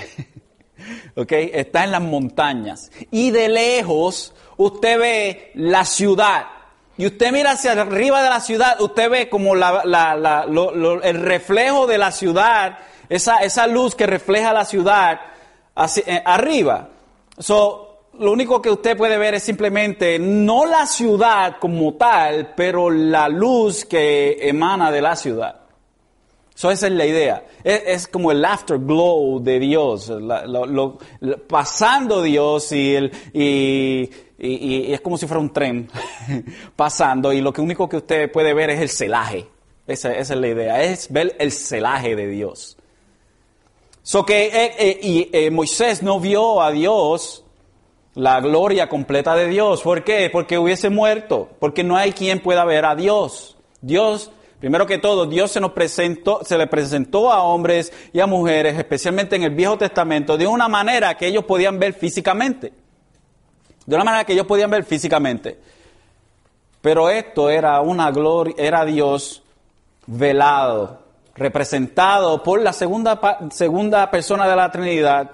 [1.15, 1.31] ¿ok?
[1.31, 6.45] Está en las montañas y de lejos usted ve la ciudad
[6.97, 12.11] y usted mira hacia arriba de la ciudad, usted ve como el reflejo de la
[12.11, 15.21] ciudad, esa, esa luz que refleja la ciudad
[15.75, 16.89] hacia, eh, arriba.
[17.37, 22.89] So, lo único que usted puede ver es simplemente no la ciudad como tal, pero
[22.89, 25.55] la luz que emana de la ciudad.
[26.53, 27.45] So, esa es la idea.
[27.63, 30.11] Es, como el afterglow de Dios,
[31.47, 35.89] pasando Dios y y, es como si fuera un tren
[36.75, 39.47] pasando y lo que único que usted puede ver es el celaje.
[39.85, 42.77] Esa, es la idea, es ver el celaje de Dios.
[44.03, 47.43] So que eh, eh, y eh, Moisés no vio a Dios
[48.13, 49.81] la gloria completa de Dios.
[49.81, 50.29] ¿Por qué?
[50.31, 53.57] Porque hubiese muerto, porque no hay quien pueda ver a Dios.
[53.81, 58.27] Dios, primero que todo, Dios se nos presentó, se le presentó a hombres y a
[58.27, 62.73] mujeres, especialmente en el Viejo Testamento, de una manera que ellos podían ver físicamente
[63.89, 65.57] de una manera que ellos podían ver físicamente.
[66.79, 69.41] Pero esto era una gloria, era Dios
[70.05, 70.99] velado,
[71.33, 75.31] representado por la segunda, segunda persona de la Trinidad,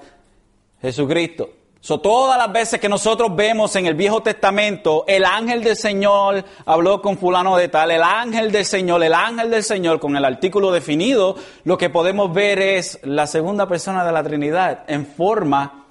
[0.81, 1.49] Jesucristo.
[1.81, 6.45] So, todas las veces que nosotros vemos en el Viejo Testamento, el ángel del Señor
[6.65, 10.23] habló con fulano de tal, el ángel del Señor, el ángel del Señor, con el
[10.23, 15.87] artículo definido, lo que podemos ver es la segunda persona de la Trinidad en forma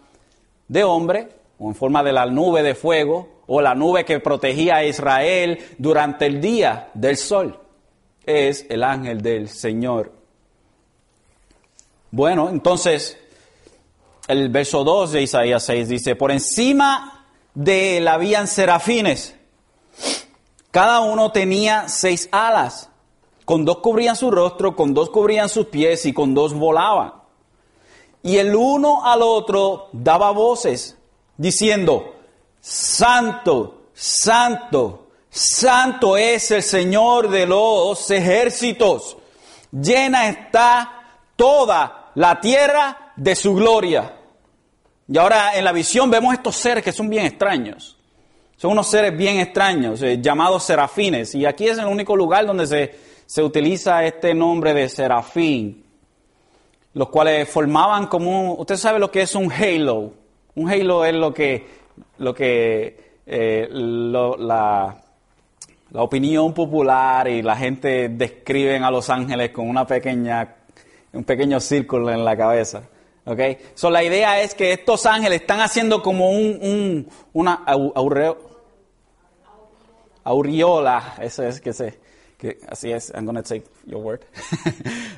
[0.67, 4.77] de hombre o en forma de la nube de fuego, o la nube que protegía
[4.77, 7.59] a Israel durante el día del sol.
[8.25, 10.13] Es el ángel del Señor.
[12.11, 13.19] Bueno, entonces,
[14.29, 19.35] el verso 2 de Isaías 6 dice, por encima de él habían serafines.
[20.71, 22.91] Cada uno tenía seis alas.
[23.45, 27.13] Con dos cubrían su rostro, con dos cubrían sus pies y con dos volaban.
[28.23, 30.97] Y el uno al otro daba voces
[31.37, 32.17] diciendo,
[32.61, 39.17] Santo, Santo, Santo es el Señor de los ejércitos.
[39.71, 44.15] Llena está toda la tierra de su gloria.
[45.07, 47.99] Y ahora en la visión vemos estos seres que son bien extraños.
[48.57, 51.35] Son unos seres bien extraños, eh, llamados serafines.
[51.35, 52.95] Y aquí es el único lugar donde se,
[53.27, 55.85] se utiliza este nombre de serafín.
[56.95, 60.13] Los cuales formaban como, usted sabe lo que es un halo.
[60.57, 61.67] Un halo es lo que,
[62.19, 64.97] lo que eh, la,
[65.91, 70.57] la, opinión popular y la gente describen a los ángeles con una pequeña,
[71.13, 72.83] un pequeño círculo en la cabeza.
[73.25, 73.59] ¿okay?
[73.75, 77.65] So, la idea es que estos ángeles están haciendo como un, un una
[80.25, 81.73] aureola, eso es que
[82.69, 84.21] así es, I'm going to take your word.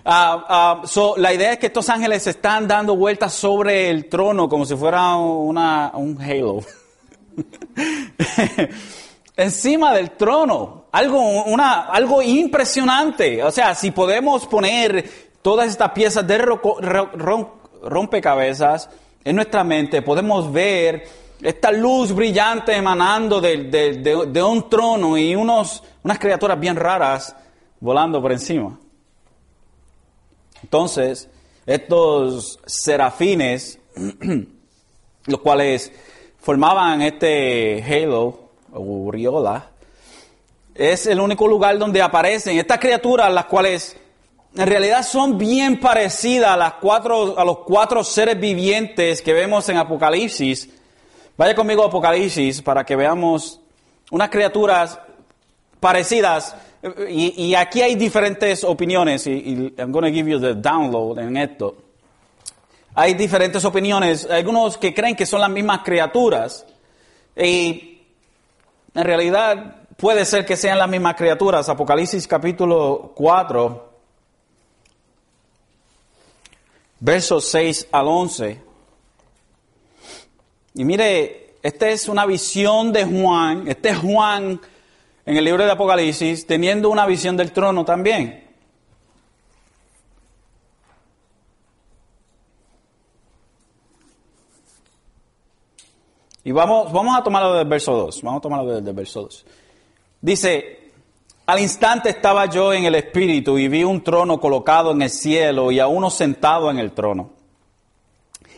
[0.08, 4.48] Ah, ah, so, la idea es que estos ángeles están dando vueltas sobre el trono
[4.48, 6.60] como si fuera una, un halo.
[9.36, 13.42] Encima del trono, algo, una, algo impresionante.
[13.42, 15.10] O sea, si podemos poner
[15.42, 16.38] todas estas piezas de
[17.82, 18.88] rompecabezas
[19.24, 26.18] en nuestra mente, podemos ver esta luz brillante emanando de, un trono y unos, unas
[26.18, 27.36] criaturas bien raras
[27.80, 28.78] volando por encima.
[30.62, 31.28] Entonces,
[31.66, 33.78] estos serafines,
[35.26, 35.92] los cuales
[36.38, 39.70] formaban este halo Uriola,
[40.74, 43.96] es el único lugar donde aparecen estas criaturas, las cuales
[44.56, 49.68] en realidad son bien parecidas a, las cuatro, a los cuatro seres vivientes que vemos
[49.68, 50.70] en Apocalipsis.
[51.36, 53.60] Vaya conmigo a Apocalipsis para que veamos
[54.10, 54.98] unas criaturas
[55.80, 56.56] parecidas.
[57.08, 61.36] Y, aquí hay diferentes opiniones, y, y I'm going to give you the download en
[61.36, 61.76] esto.
[62.94, 66.64] Hay diferentes opiniones, algunos que creen que son las mismas criaturas,
[67.36, 68.00] y
[68.94, 71.68] en realidad puede ser que sean las mismas criaturas.
[71.68, 73.92] Apocalipsis capítulo 4,
[77.00, 78.65] versos 6 al 11.
[80.76, 84.60] Y mire, esta es una visión de Juan, este es Juan
[85.24, 88.44] en el libro de Apocalipsis, teniendo una visión del trono también.
[96.44, 98.22] Y vamos, vamos a tomarlo del verso 2.
[98.22, 99.46] Vamos a tomarlo del, verso 2.
[100.20, 100.92] Dice,
[101.46, 105.72] al instante estaba yo en el Espíritu y vi un trono colocado en el cielo
[105.72, 107.35] y a uno sentado en el trono.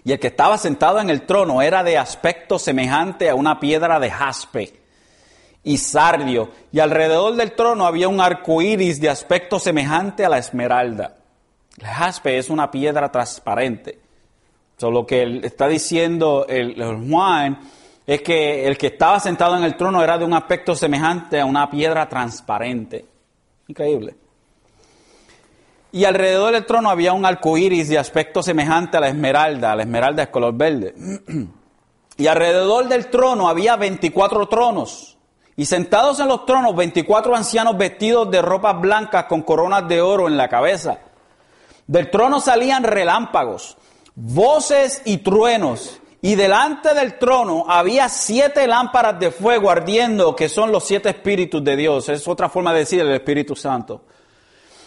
[0.09, 4.01] Y el que estaba sentado en el trono era de aspecto semejante a una piedra
[4.01, 4.73] de jaspe
[5.63, 10.39] y sardio, y alrededor del trono había un arco iris de aspecto semejante a la
[10.39, 11.15] esmeralda.
[11.79, 13.99] El jaspe es una piedra transparente.
[14.81, 17.61] lo que está diciendo el Juan
[18.07, 21.45] es que el que estaba sentado en el trono era de un aspecto semejante a
[21.45, 23.05] una piedra transparente.
[23.67, 24.15] Increíble.
[25.91, 29.75] Y alrededor del trono había un arco iris de aspecto semejante a la esmeralda.
[29.75, 30.95] La esmeralda es color verde.
[32.17, 35.17] y alrededor del trono había 24 tronos.
[35.57, 40.29] Y sentados en los tronos, 24 ancianos vestidos de ropas blancas con coronas de oro
[40.29, 40.99] en la cabeza.
[41.87, 43.77] Del trono salían relámpagos,
[44.15, 50.73] voces y truenos y delante del trono había siete lámparas de fuego ardiendo, que son
[50.73, 52.09] los siete espíritus de Dios.
[52.09, 54.03] Es otra forma de decir el Espíritu Santo.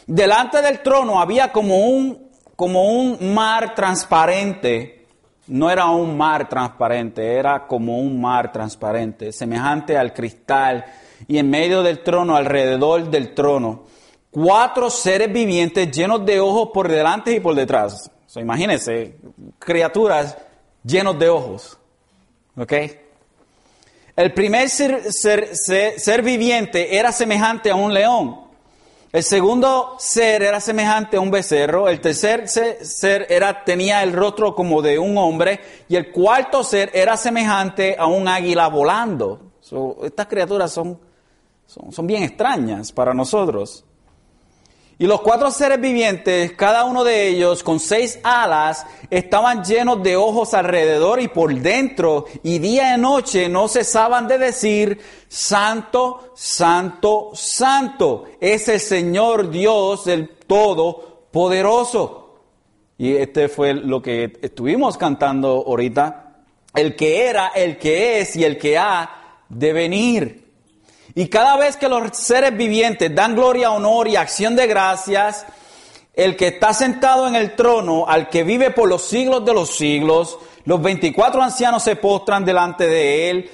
[0.07, 5.05] Delante del trono había como un, como un mar transparente.
[5.47, 10.85] No era un mar transparente, era como un mar transparente, semejante al cristal.
[11.27, 13.83] Y en medio del trono, alrededor del trono,
[14.31, 18.09] cuatro seres vivientes llenos de ojos por delante y por detrás.
[18.35, 19.17] imagínense,
[19.59, 20.37] criaturas
[20.83, 21.77] llenos de ojos.
[22.57, 22.73] ¿Ok?
[24.15, 28.50] El primer ser, ser, viviente era semejante a un león.
[29.12, 31.89] El segundo ser era semejante a un becerro.
[31.89, 35.60] El tercer ser era, tenía el rostro como de un hombre.
[35.89, 39.52] Y el cuarto ser era semejante a un águila volando.
[40.04, 40.97] estas criaturas son,
[41.65, 43.84] son bien extrañas para nosotros.
[45.01, 50.15] Y los cuatro seres vivientes, cada uno de ellos con seis alas, estaban llenos de
[50.15, 57.31] ojos alrededor y por dentro, y día y noche no cesaban de decir, Santo, Santo,
[57.33, 62.35] Santo, es el Señor Dios del Todopoderoso.
[62.99, 66.43] Y este fue lo que estuvimos cantando ahorita,
[66.75, 70.40] el que era, el que es y el que ha de venir.
[71.15, 75.45] Y cada vez que los seres vivientes dan gloria, honor y acción de gracias,
[76.13, 79.76] el que está sentado en el trono, al que vive por los siglos de los
[79.76, 83.52] siglos, los 24 ancianos se postran delante de él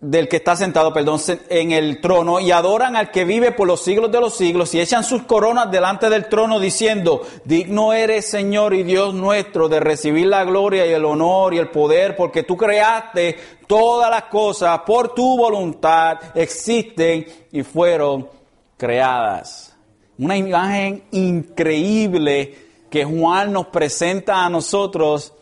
[0.00, 3.80] del que está sentado, perdón, en el trono y adoran al que vive por los
[3.80, 8.74] siglos de los siglos y echan sus coronas delante del trono diciendo, digno eres Señor
[8.74, 12.58] y Dios nuestro de recibir la gloria y el honor y el poder porque tú
[12.58, 18.28] creaste todas las cosas por tu voluntad, existen y fueron
[18.76, 19.74] creadas.
[20.18, 22.54] Una imagen increíble
[22.90, 25.32] que Juan nos presenta a nosotros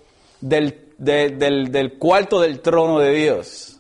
[0.41, 3.74] del, del, del cuarto del trono de Dios.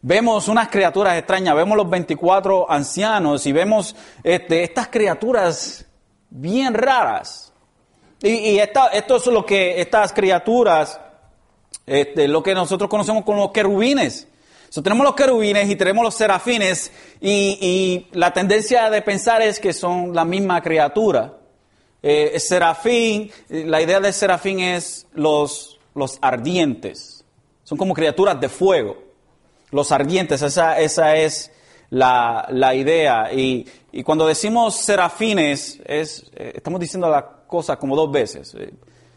[0.00, 5.84] Vemos unas criaturas extrañas, vemos los 24 ancianos y vemos este, estas criaturas
[6.30, 7.52] bien raras.
[8.22, 11.00] Y, es lo que estas criaturas,
[11.84, 14.28] este, lo que nosotros conocemos como los querubines.
[14.84, 20.14] tenemos los querubines y tenemos los serafines y, la tendencia de pensar es que son
[20.14, 21.38] la misma criatura.
[22.04, 27.24] Eh, serafín, la idea de serafín es los, los ardientes.
[27.64, 29.07] Son como criaturas de fuego
[29.70, 31.50] los ardientes, esa, esa es
[31.90, 33.32] la, la idea.
[33.32, 38.54] Y, y, cuando decimos serafines, es, eh, estamos diciendo la cosa como dos veces.
[38.54, 38.72] Eh,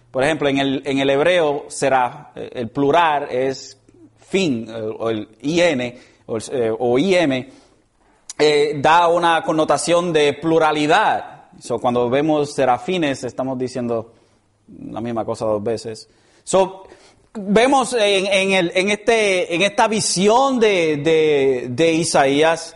[0.09, 3.77] por ejemplo, en el, en el hebreo, será, eh, el plural es
[4.17, 5.95] fin, o el IN,
[6.25, 6.37] o,
[6.79, 7.47] o IM,
[8.81, 11.49] da una connotación de pluralidad.
[11.59, 14.13] So, cuando vemos serafines, estamos diciendo
[14.89, 16.09] la misma cosa dos veces.
[17.33, 22.75] Vemos en, el, en, este, en esta visión de, de, de Isaías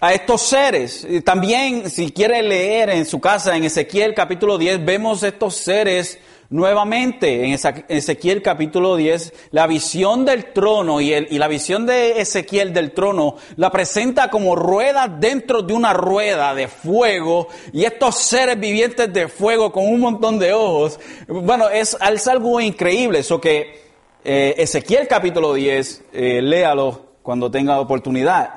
[0.00, 1.06] a estos seres.
[1.24, 6.18] También, si quiere leer en su casa, en Ezequiel capítulo 10, vemos estos seres
[6.50, 12.20] nuevamente en Ezequiel capítulo 10, la visión del trono y, el, y, la visión de
[12.20, 18.16] Ezequiel del trono la presenta como rueda dentro de una rueda de fuego y estos
[18.16, 20.98] seres vivientes de fuego con un montón de ojos.
[21.28, 23.88] Bueno, es, es algo increíble, eso que
[24.24, 28.54] eh, Ezequiel capítulo 10, eh, léalo cuando tenga oportunidad.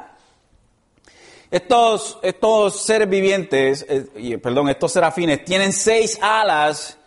[1.51, 6.97] Estos, estos seres vivientes, eh, perdón, estos serafines tienen seis alas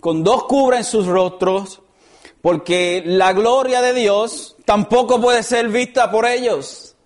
[0.00, 1.80] con dos cubren sus rostros,
[2.42, 6.96] porque la gloria de Dios tampoco puede ser vista por ellos.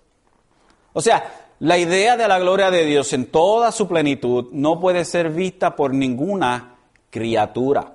[0.93, 5.05] O sea, la idea de la gloria de Dios en toda su plenitud no puede
[5.05, 6.75] ser vista por ninguna
[7.09, 7.93] criatura.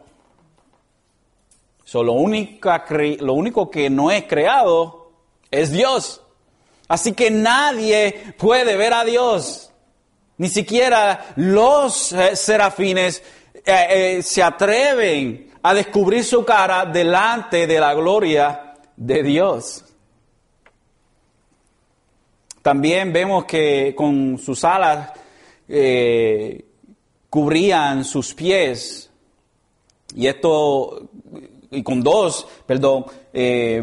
[1.92, 2.12] lo, lo
[3.32, 5.12] único que no es creado
[5.50, 6.22] es Dios.
[6.88, 9.70] Así que nadie puede ver a Dios.
[10.38, 13.22] Ni siquiera los eh, serafines
[13.64, 19.84] eh, eh, se atreven a descubrir su cara delante de la gloria de Dios.
[22.62, 25.10] También vemos que con sus alas
[25.68, 26.64] eh,
[27.28, 29.10] cubrían sus pies
[30.14, 31.08] y esto
[31.70, 33.06] y con dos, perdón,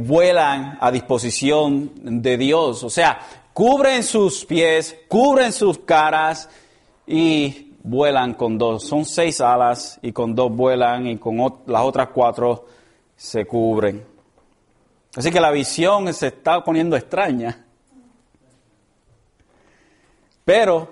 [0.02, 2.84] vuelan a disposición de Dios.
[2.84, 3.20] O sea,
[3.54, 6.50] cubren sus pies, cubren sus caras
[7.08, 8.84] y vuelan con dos.
[8.84, 12.66] Son seis alas y con dos vuelan y con las otras cuatro
[13.16, 14.06] se cubren.
[15.16, 17.66] Así que la visión se está poniendo extraña.
[20.44, 20.88] Pero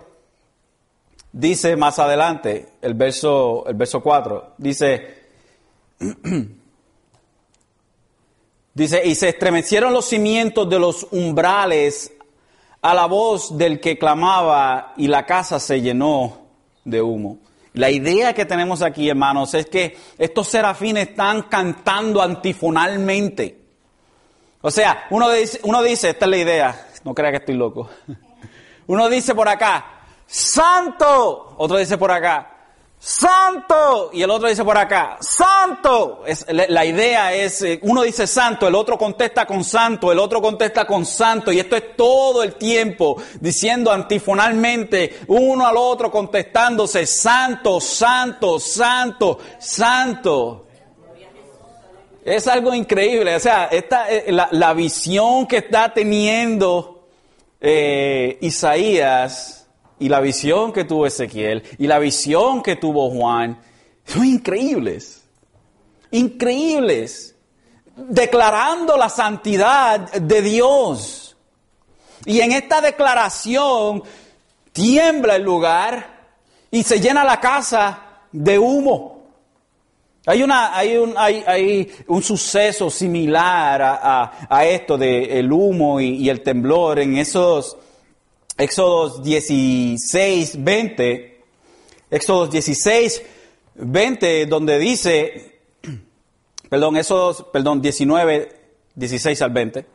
[1.31, 5.25] dice más adelante, el verso, el verso 4, dice,
[8.73, 12.11] dice, y se estremecieron los cimientos de los umbrales
[12.81, 16.44] a la voz del que clamaba y la casa se llenó
[16.85, 17.39] de humo.
[17.73, 23.59] La idea que tenemos aquí, hermanos, es que estos serafines están cantando antifonalmente.
[24.61, 27.89] O sea, uno dice, uno dice, esta es la idea, no crea que estoy loco.
[28.87, 31.55] Uno dice por acá, santo.
[31.57, 32.54] Otro dice por acá,
[33.05, 34.09] santo.
[34.13, 36.23] Y el otro dice por acá, santo.
[36.25, 40.41] Es, la idea es, eh, uno dice santo, el otro contesta con santo, el otro
[40.41, 41.51] contesta con santo.
[41.51, 49.37] Y esto es todo el tiempo diciendo antifonalmente, uno al otro contestándose, santo, santo, santo,
[49.59, 50.65] santo.
[52.23, 53.35] Es algo increíble.
[53.35, 57.07] O sea, esta, eh, la, la visión que está teniendo
[57.61, 59.64] eh, Isaías
[59.99, 63.59] y la visión que tuvo Ezequiel y la visión que tuvo Juan
[64.05, 65.23] son increíbles.
[66.11, 67.35] Increíbles.
[67.95, 71.37] Declarando la santidad de Dios.
[72.25, 74.03] Y en esta declaración
[74.73, 76.15] tiembla el lugar
[76.71, 79.15] y se llena la casa de humo.
[80.27, 86.01] Hay, una, hay, un, hay, hay un suceso similar a, a, esto del el humo
[86.01, 87.77] y, el temblor en esos
[88.57, 91.43] Éxodo 16, 20,
[92.09, 93.21] Éxodo 16,
[93.75, 95.59] 20, donde dice,
[96.69, 98.49] perdón, Éxodo, perdón, 19,
[98.95, 99.85] 16 al 20,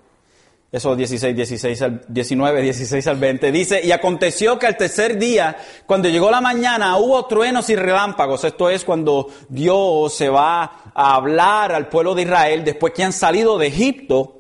[0.73, 5.57] Éxodo 16, 16 al 19, 16 al 20, dice, y aconteció que al tercer día,
[5.87, 11.15] cuando llegó la mañana, hubo truenos y relámpagos, esto es cuando Dios se va a
[11.15, 14.40] hablar al pueblo de Israel después que han salido de Egipto,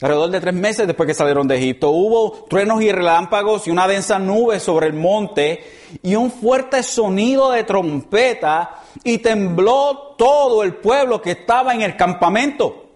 [0.00, 3.88] Alrededor de tres meses después que salieron de Egipto, hubo truenos y relámpagos y una
[3.88, 5.60] densa nube sobre el monte
[6.02, 11.96] y un fuerte sonido de trompeta y tembló todo el pueblo que estaba en el
[11.96, 12.87] campamento.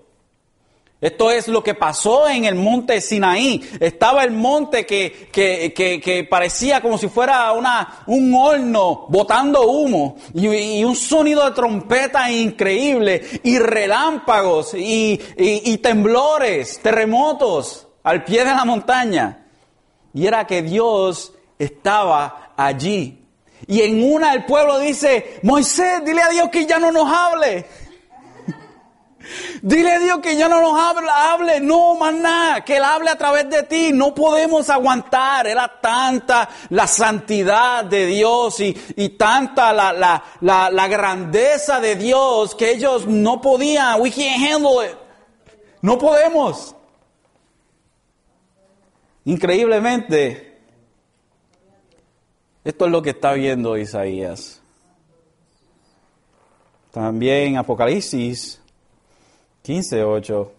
[1.03, 3.61] Esto es lo que pasó en el monte Sinaí.
[3.81, 10.15] Estaba el monte que, que, que, parecía como si fuera una, un horno botando humo
[10.33, 18.55] y, un sonido de trompeta increíble y relámpagos y, y temblores, terremotos al pie de
[18.55, 19.47] la montaña.
[20.15, 23.23] Y era que Dios estaba allí.
[23.67, 27.67] Y en una el pueblo dice, Moisés, dile a Dios que ya no nos hable.
[29.63, 33.11] Dile a Dios que ya no nos habla, hable, no más nada, que Él hable
[33.11, 33.91] a través de ti.
[33.93, 35.47] No podemos aguantar.
[35.47, 41.97] Era tanta la santidad de Dios y, y tanta la, la, la, la, grandeza de
[41.97, 44.01] Dios que ellos no podían.
[44.01, 44.97] We can't handle it.
[45.81, 46.75] No podemos.
[49.25, 50.59] Increíblemente,
[52.65, 54.61] esto es lo que está viendo Isaías.
[56.91, 58.62] También Apocalipsis
[59.63, 60.53] 15, 8.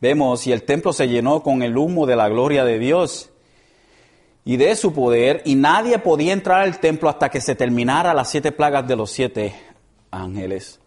[0.00, 3.30] Vemos, y el templo se llenó con el humo de la gloria de Dios
[4.44, 8.30] y de su poder, y nadie podía entrar al templo hasta que se terminara las
[8.30, 9.54] siete plagas de los siete
[10.10, 10.80] ángeles.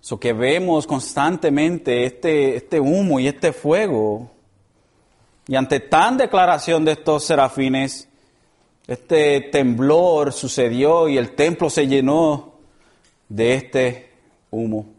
[0.00, 4.30] So que vemos constantemente este, este humo y este fuego.
[5.46, 8.08] Y ante tan declaración de estos serafines,
[8.86, 12.52] este temblor sucedió y el templo se llenó
[13.30, 14.10] de este
[14.50, 14.93] humo.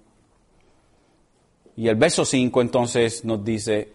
[1.78, 3.92] Y el verso 5 entonces nos dice,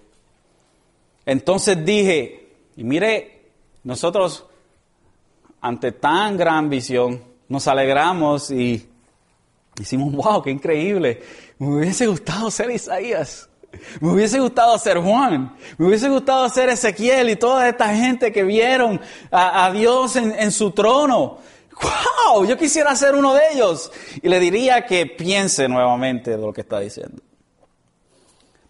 [1.25, 3.51] entonces dije, y mire,
[3.85, 4.47] nosotros
[5.61, 8.91] ante tan gran visión nos alegramos y
[9.81, 11.23] Hicimos, wow, qué increíble.
[11.59, 13.49] Me hubiese gustado ser Isaías.
[14.01, 15.57] Me hubiese gustado ser Juan.
[15.79, 19.01] Me hubiese gustado ser Ezequiel y toda esta gente que vieron
[19.31, 21.39] a, Dios en, en, su trono.
[21.81, 22.45] ¡Wow!
[22.45, 23.91] Yo quisiera ser uno de ellos.
[24.23, 27.23] Y le diría que piense nuevamente de lo que está diciendo.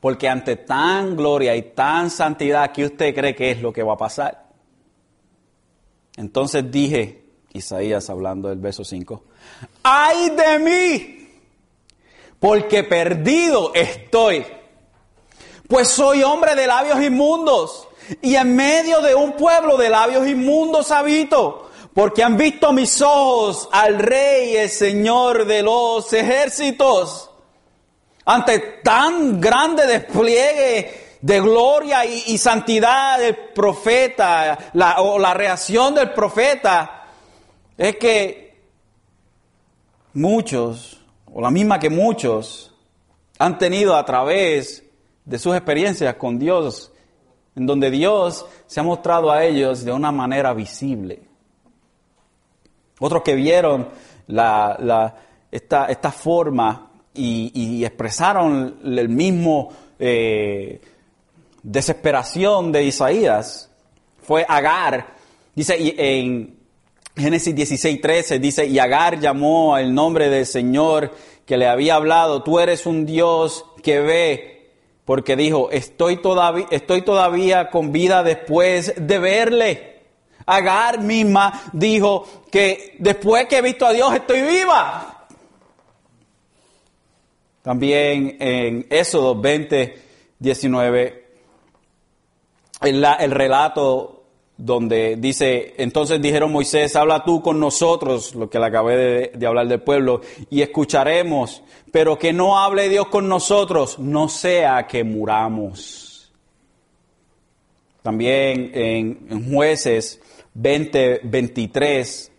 [0.01, 3.94] Porque ante tan gloria y tan santidad, ¿qué usted cree que es lo que va
[3.94, 4.46] a pasar?
[6.16, 9.22] Entonces dije, Isaías hablando del verso 5,
[9.82, 11.28] ay de mí,
[12.38, 14.44] porque perdido estoy,
[15.68, 17.88] pues soy hombre de labios inmundos
[18.22, 23.68] y en medio de un pueblo de labios inmundos habito, porque han visto mis ojos
[23.72, 27.30] al Rey, el Señor de los ejércitos.
[28.24, 37.04] Ante tan grande despliegue de gloria y, santidad del profeta, o la reacción del profeta,
[37.76, 38.62] es que
[40.14, 41.00] muchos,
[41.32, 42.74] o la misma que muchos,
[43.38, 44.84] han tenido a través
[45.24, 46.92] de sus experiencias con Dios,
[47.56, 51.22] en donde Dios se ha mostrado a ellos de una manera visible.
[52.98, 53.88] Otros que vieron
[55.50, 60.80] esta, forma y, expresaron el mismo eh,
[61.62, 63.70] desesperación de Isaías
[64.22, 65.14] fue Agar.
[65.54, 66.56] Dice en
[67.16, 71.12] Génesis 16, 13 dice, y Agar llamó al nombre del Señor
[71.44, 74.70] que le había hablado, tú eres un Dios que ve,
[75.04, 79.90] porque dijo, estoy todavía, estoy todavía con vida después de verle.
[80.46, 85.09] Agar misma dijo que después que he visto a Dios estoy viva.
[87.62, 89.98] También en Éxodo 20,
[90.38, 91.24] 19,
[92.82, 94.20] el, el relato
[94.61, 99.66] donde dice, entonces dijeron Moisés, habla tú con nosotros, lo que le acabé de, hablar
[99.66, 106.30] del pueblo, y escucharemos, pero que no hable Dios con nosotros, no sea que muramos.
[108.02, 110.20] También en, jueces
[110.54, 112.32] 20, 23,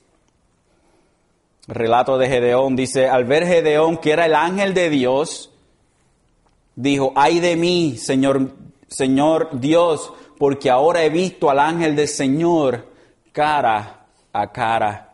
[1.71, 5.51] relato de Gedeón, dice, al ver Gedeón que era el ángel de Dios,
[6.75, 8.51] dijo, ay de mí, Señor,
[8.87, 12.87] Señor Dios, porque ahora he visto al ángel del Señor
[13.31, 15.13] cara a cara.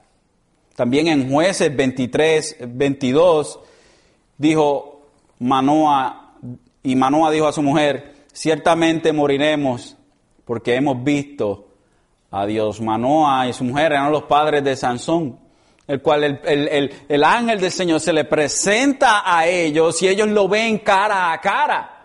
[0.75, 3.59] También en jueces 23, 22,
[4.37, 5.01] dijo
[5.39, 6.33] Manoa,
[6.83, 9.95] y Manoa dijo a su mujer, ciertamente moriremos
[10.45, 11.67] porque hemos visto
[12.31, 12.79] a Dios.
[12.81, 15.37] Manoa y su mujer eran los padres de Sansón,
[15.87, 20.47] el cual el, el ángel del Señor se le presenta a ellos y ellos lo
[20.47, 21.97] ven cara a cara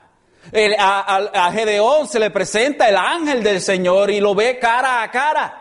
[0.78, 5.59] a, Gedeón se le presenta el ángel del Señor y lo ve cara a cara.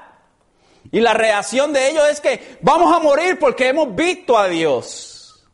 [0.91, 5.47] Y la reacción de ellos es que vamos a morir porque hemos visto a Dios.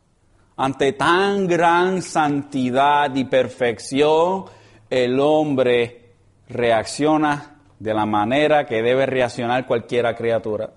[0.56, 4.46] Ante tan gran santidad y perfección,
[4.90, 6.16] el hombre
[6.50, 10.72] reacciona de la manera que debe reaccionar cualquiera criatura.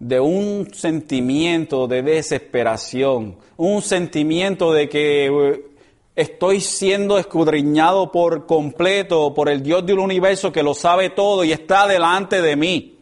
[0.00, 5.70] De un sentimiento de desesperación, un sentimiento de que
[6.16, 11.52] estoy siendo escudriñado por completo por el Dios del universo que lo sabe todo y
[11.52, 12.98] está delante de mí.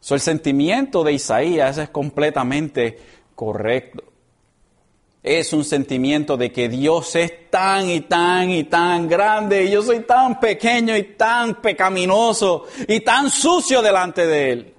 [0.00, 2.98] So, el sentimiento de Isaías es completamente
[3.34, 4.04] correcto.
[5.22, 9.82] Es un sentimiento de que Dios es tan y tan y tan grande y yo
[9.82, 14.74] soy tan pequeño y tan pecaminoso y tan sucio delante de Él.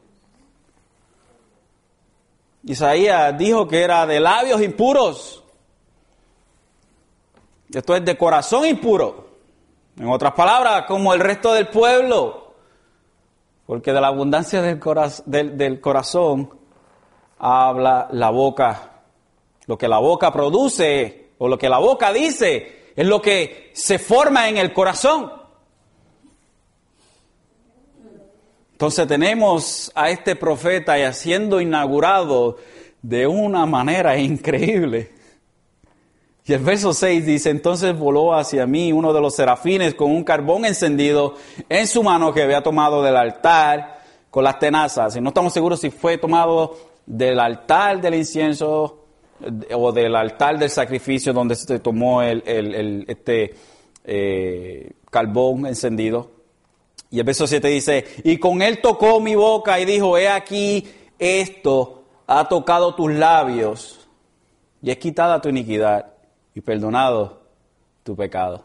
[2.64, 5.42] Isaías dijo que era de labios impuros
[7.74, 9.30] esto es de corazón impuro.
[9.98, 12.54] En otras palabras, como el resto del pueblo.
[13.66, 16.50] Porque de la abundancia del, del, corazón
[17.40, 19.04] habla la boca.
[19.68, 24.00] Lo que la boca produce o lo que la boca dice es lo que se
[24.00, 25.32] forma en el corazón.
[28.82, 32.58] Entonces tenemos a este profeta y siendo inaugurado
[33.04, 35.12] de una manera increíble.
[36.46, 40.24] Y el verso 6 dice, entonces voló hacia mí uno de los serafines con un
[40.24, 41.36] carbón encendido
[41.70, 44.00] en su mano que había tomado del altar
[44.32, 45.16] con las tenazas.
[45.16, 46.76] Y no estamos seguros si fue tomado
[47.06, 49.06] del altar del incienso
[49.44, 53.54] eh, o del altar del sacrificio donde se tomó el, este
[54.06, 56.41] eh, carbón encendido.
[57.12, 60.90] Y el verso 7 dice, y con él tocó mi boca y dijo, he aquí,
[61.20, 64.08] esto ha tocado tus labios
[64.82, 66.14] y es quitada tu iniquidad
[66.56, 67.42] y perdonado
[68.04, 68.64] tu pecado.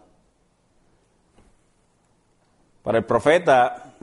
[2.85, 3.95] Para el profeta,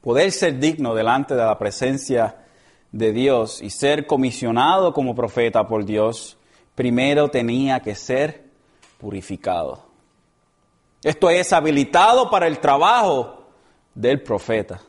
[0.00, 2.44] poder ser digno delante de la presencia
[2.90, 6.36] de Dios y ser comisionado como profeta por Dios,
[6.74, 8.46] primero tenía que ser
[8.98, 9.85] purificado.
[11.06, 13.46] Esto es habilitado para el trabajo
[13.94, 14.80] del profeta.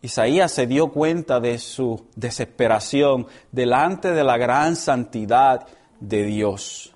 [0.00, 5.66] Isaías se dio cuenta de su desesperación delante de la gran santidad
[5.98, 6.94] de Dios.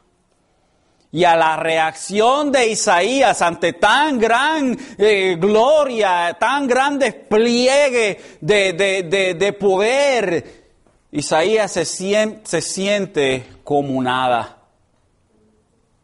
[1.10, 9.34] Y a la reacción de Isaías ante tan gran eh, gloria, tan gran despliegue de,
[9.36, 10.76] de, poder,
[11.10, 14.63] Isaías se siente, se siente como nada.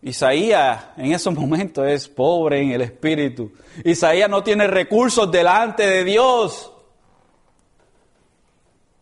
[0.03, 3.53] Isaías en esos momentos es pobre en el espíritu.
[3.85, 6.73] Isaías no tiene recursos delante de Dios.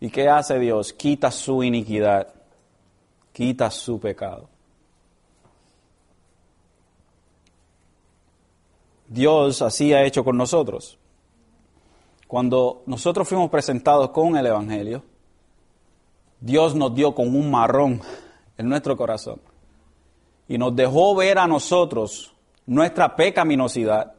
[0.00, 0.92] ¿Y qué hace Dios?
[0.92, 2.38] Quita su iniquidad
[3.38, 4.48] quita su pecado.
[9.06, 10.98] Dios así ha hecho con nosotros.
[12.26, 15.04] Cuando nosotros fuimos presentados con el Evangelio,
[16.40, 18.02] Dios nos dio con un marrón
[18.56, 19.40] en nuestro corazón
[20.48, 22.32] y nos dejó ver a nosotros
[22.66, 24.14] nuestra pecaminosidad,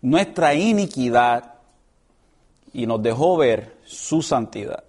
[0.00, 1.54] nuestra iniquidad
[2.72, 4.84] y nos dejó ver su santidad.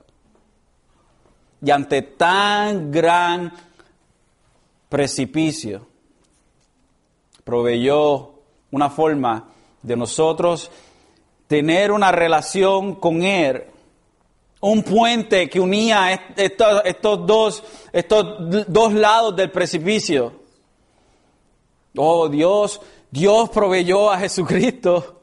[1.61, 3.53] Y ante tan gran
[4.89, 5.85] precipicio,
[7.43, 8.31] proveyó
[8.71, 9.47] una forma
[9.81, 10.71] de nosotros
[11.47, 13.63] tener una relación con Él,
[14.61, 20.40] un puente que unía estos, dos, estos dos lados del precipicio.
[21.95, 25.21] Oh Dios, Dios proveyó a Jesucristo,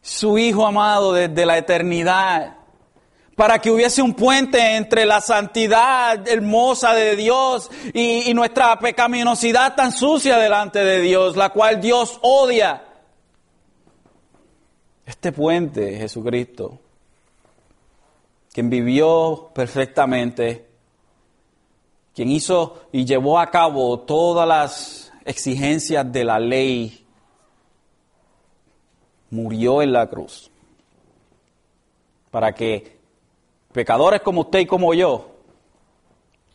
[0.00, 2.58] su Hijo amado desde la eternidad
[3.38, 9.92] para que hubiese un puente entre la santidad hermosa de Dios y, nuestra pecaminosidad tan
[9.92, 12.82] sucia delante de Dios, la cual Dios odia.
[15.06, 16.80] Este puente, Jesucristo,
[18.52, 20.66] quien vivió perfectamente,
[22.12, 27.04] quien hizo y llevó a cabo todas las exigencias de la ley,
[29.30, 30.50] murió en la cruz
[32.30, 32.96] para que
[33.72, 35.36] pecadores como usted y como yo,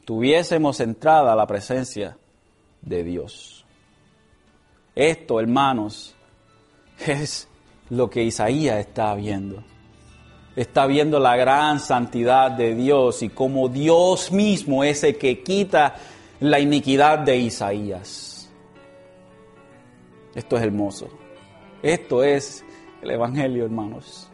[0.06, 2.18] tuviésemos entrada a la presencia
[2.82, 3.64] de Dios.
[4.96, 6.16] Esto, hermanos,
[7.06, 7.48] es
[7.92, 9.64] lo que Isaías está viendo.
[10.56, 15.96] Está viendo la gran santidad de Dios y como Dios mismo es el que quita
[16.40, 18.33] la iniquidad de Isaías.
[20.36, 21.10] Esto es hermoso.
[21.82, 22.66] Esto es
[23.02, 24.33] el Evangelio, hermanos.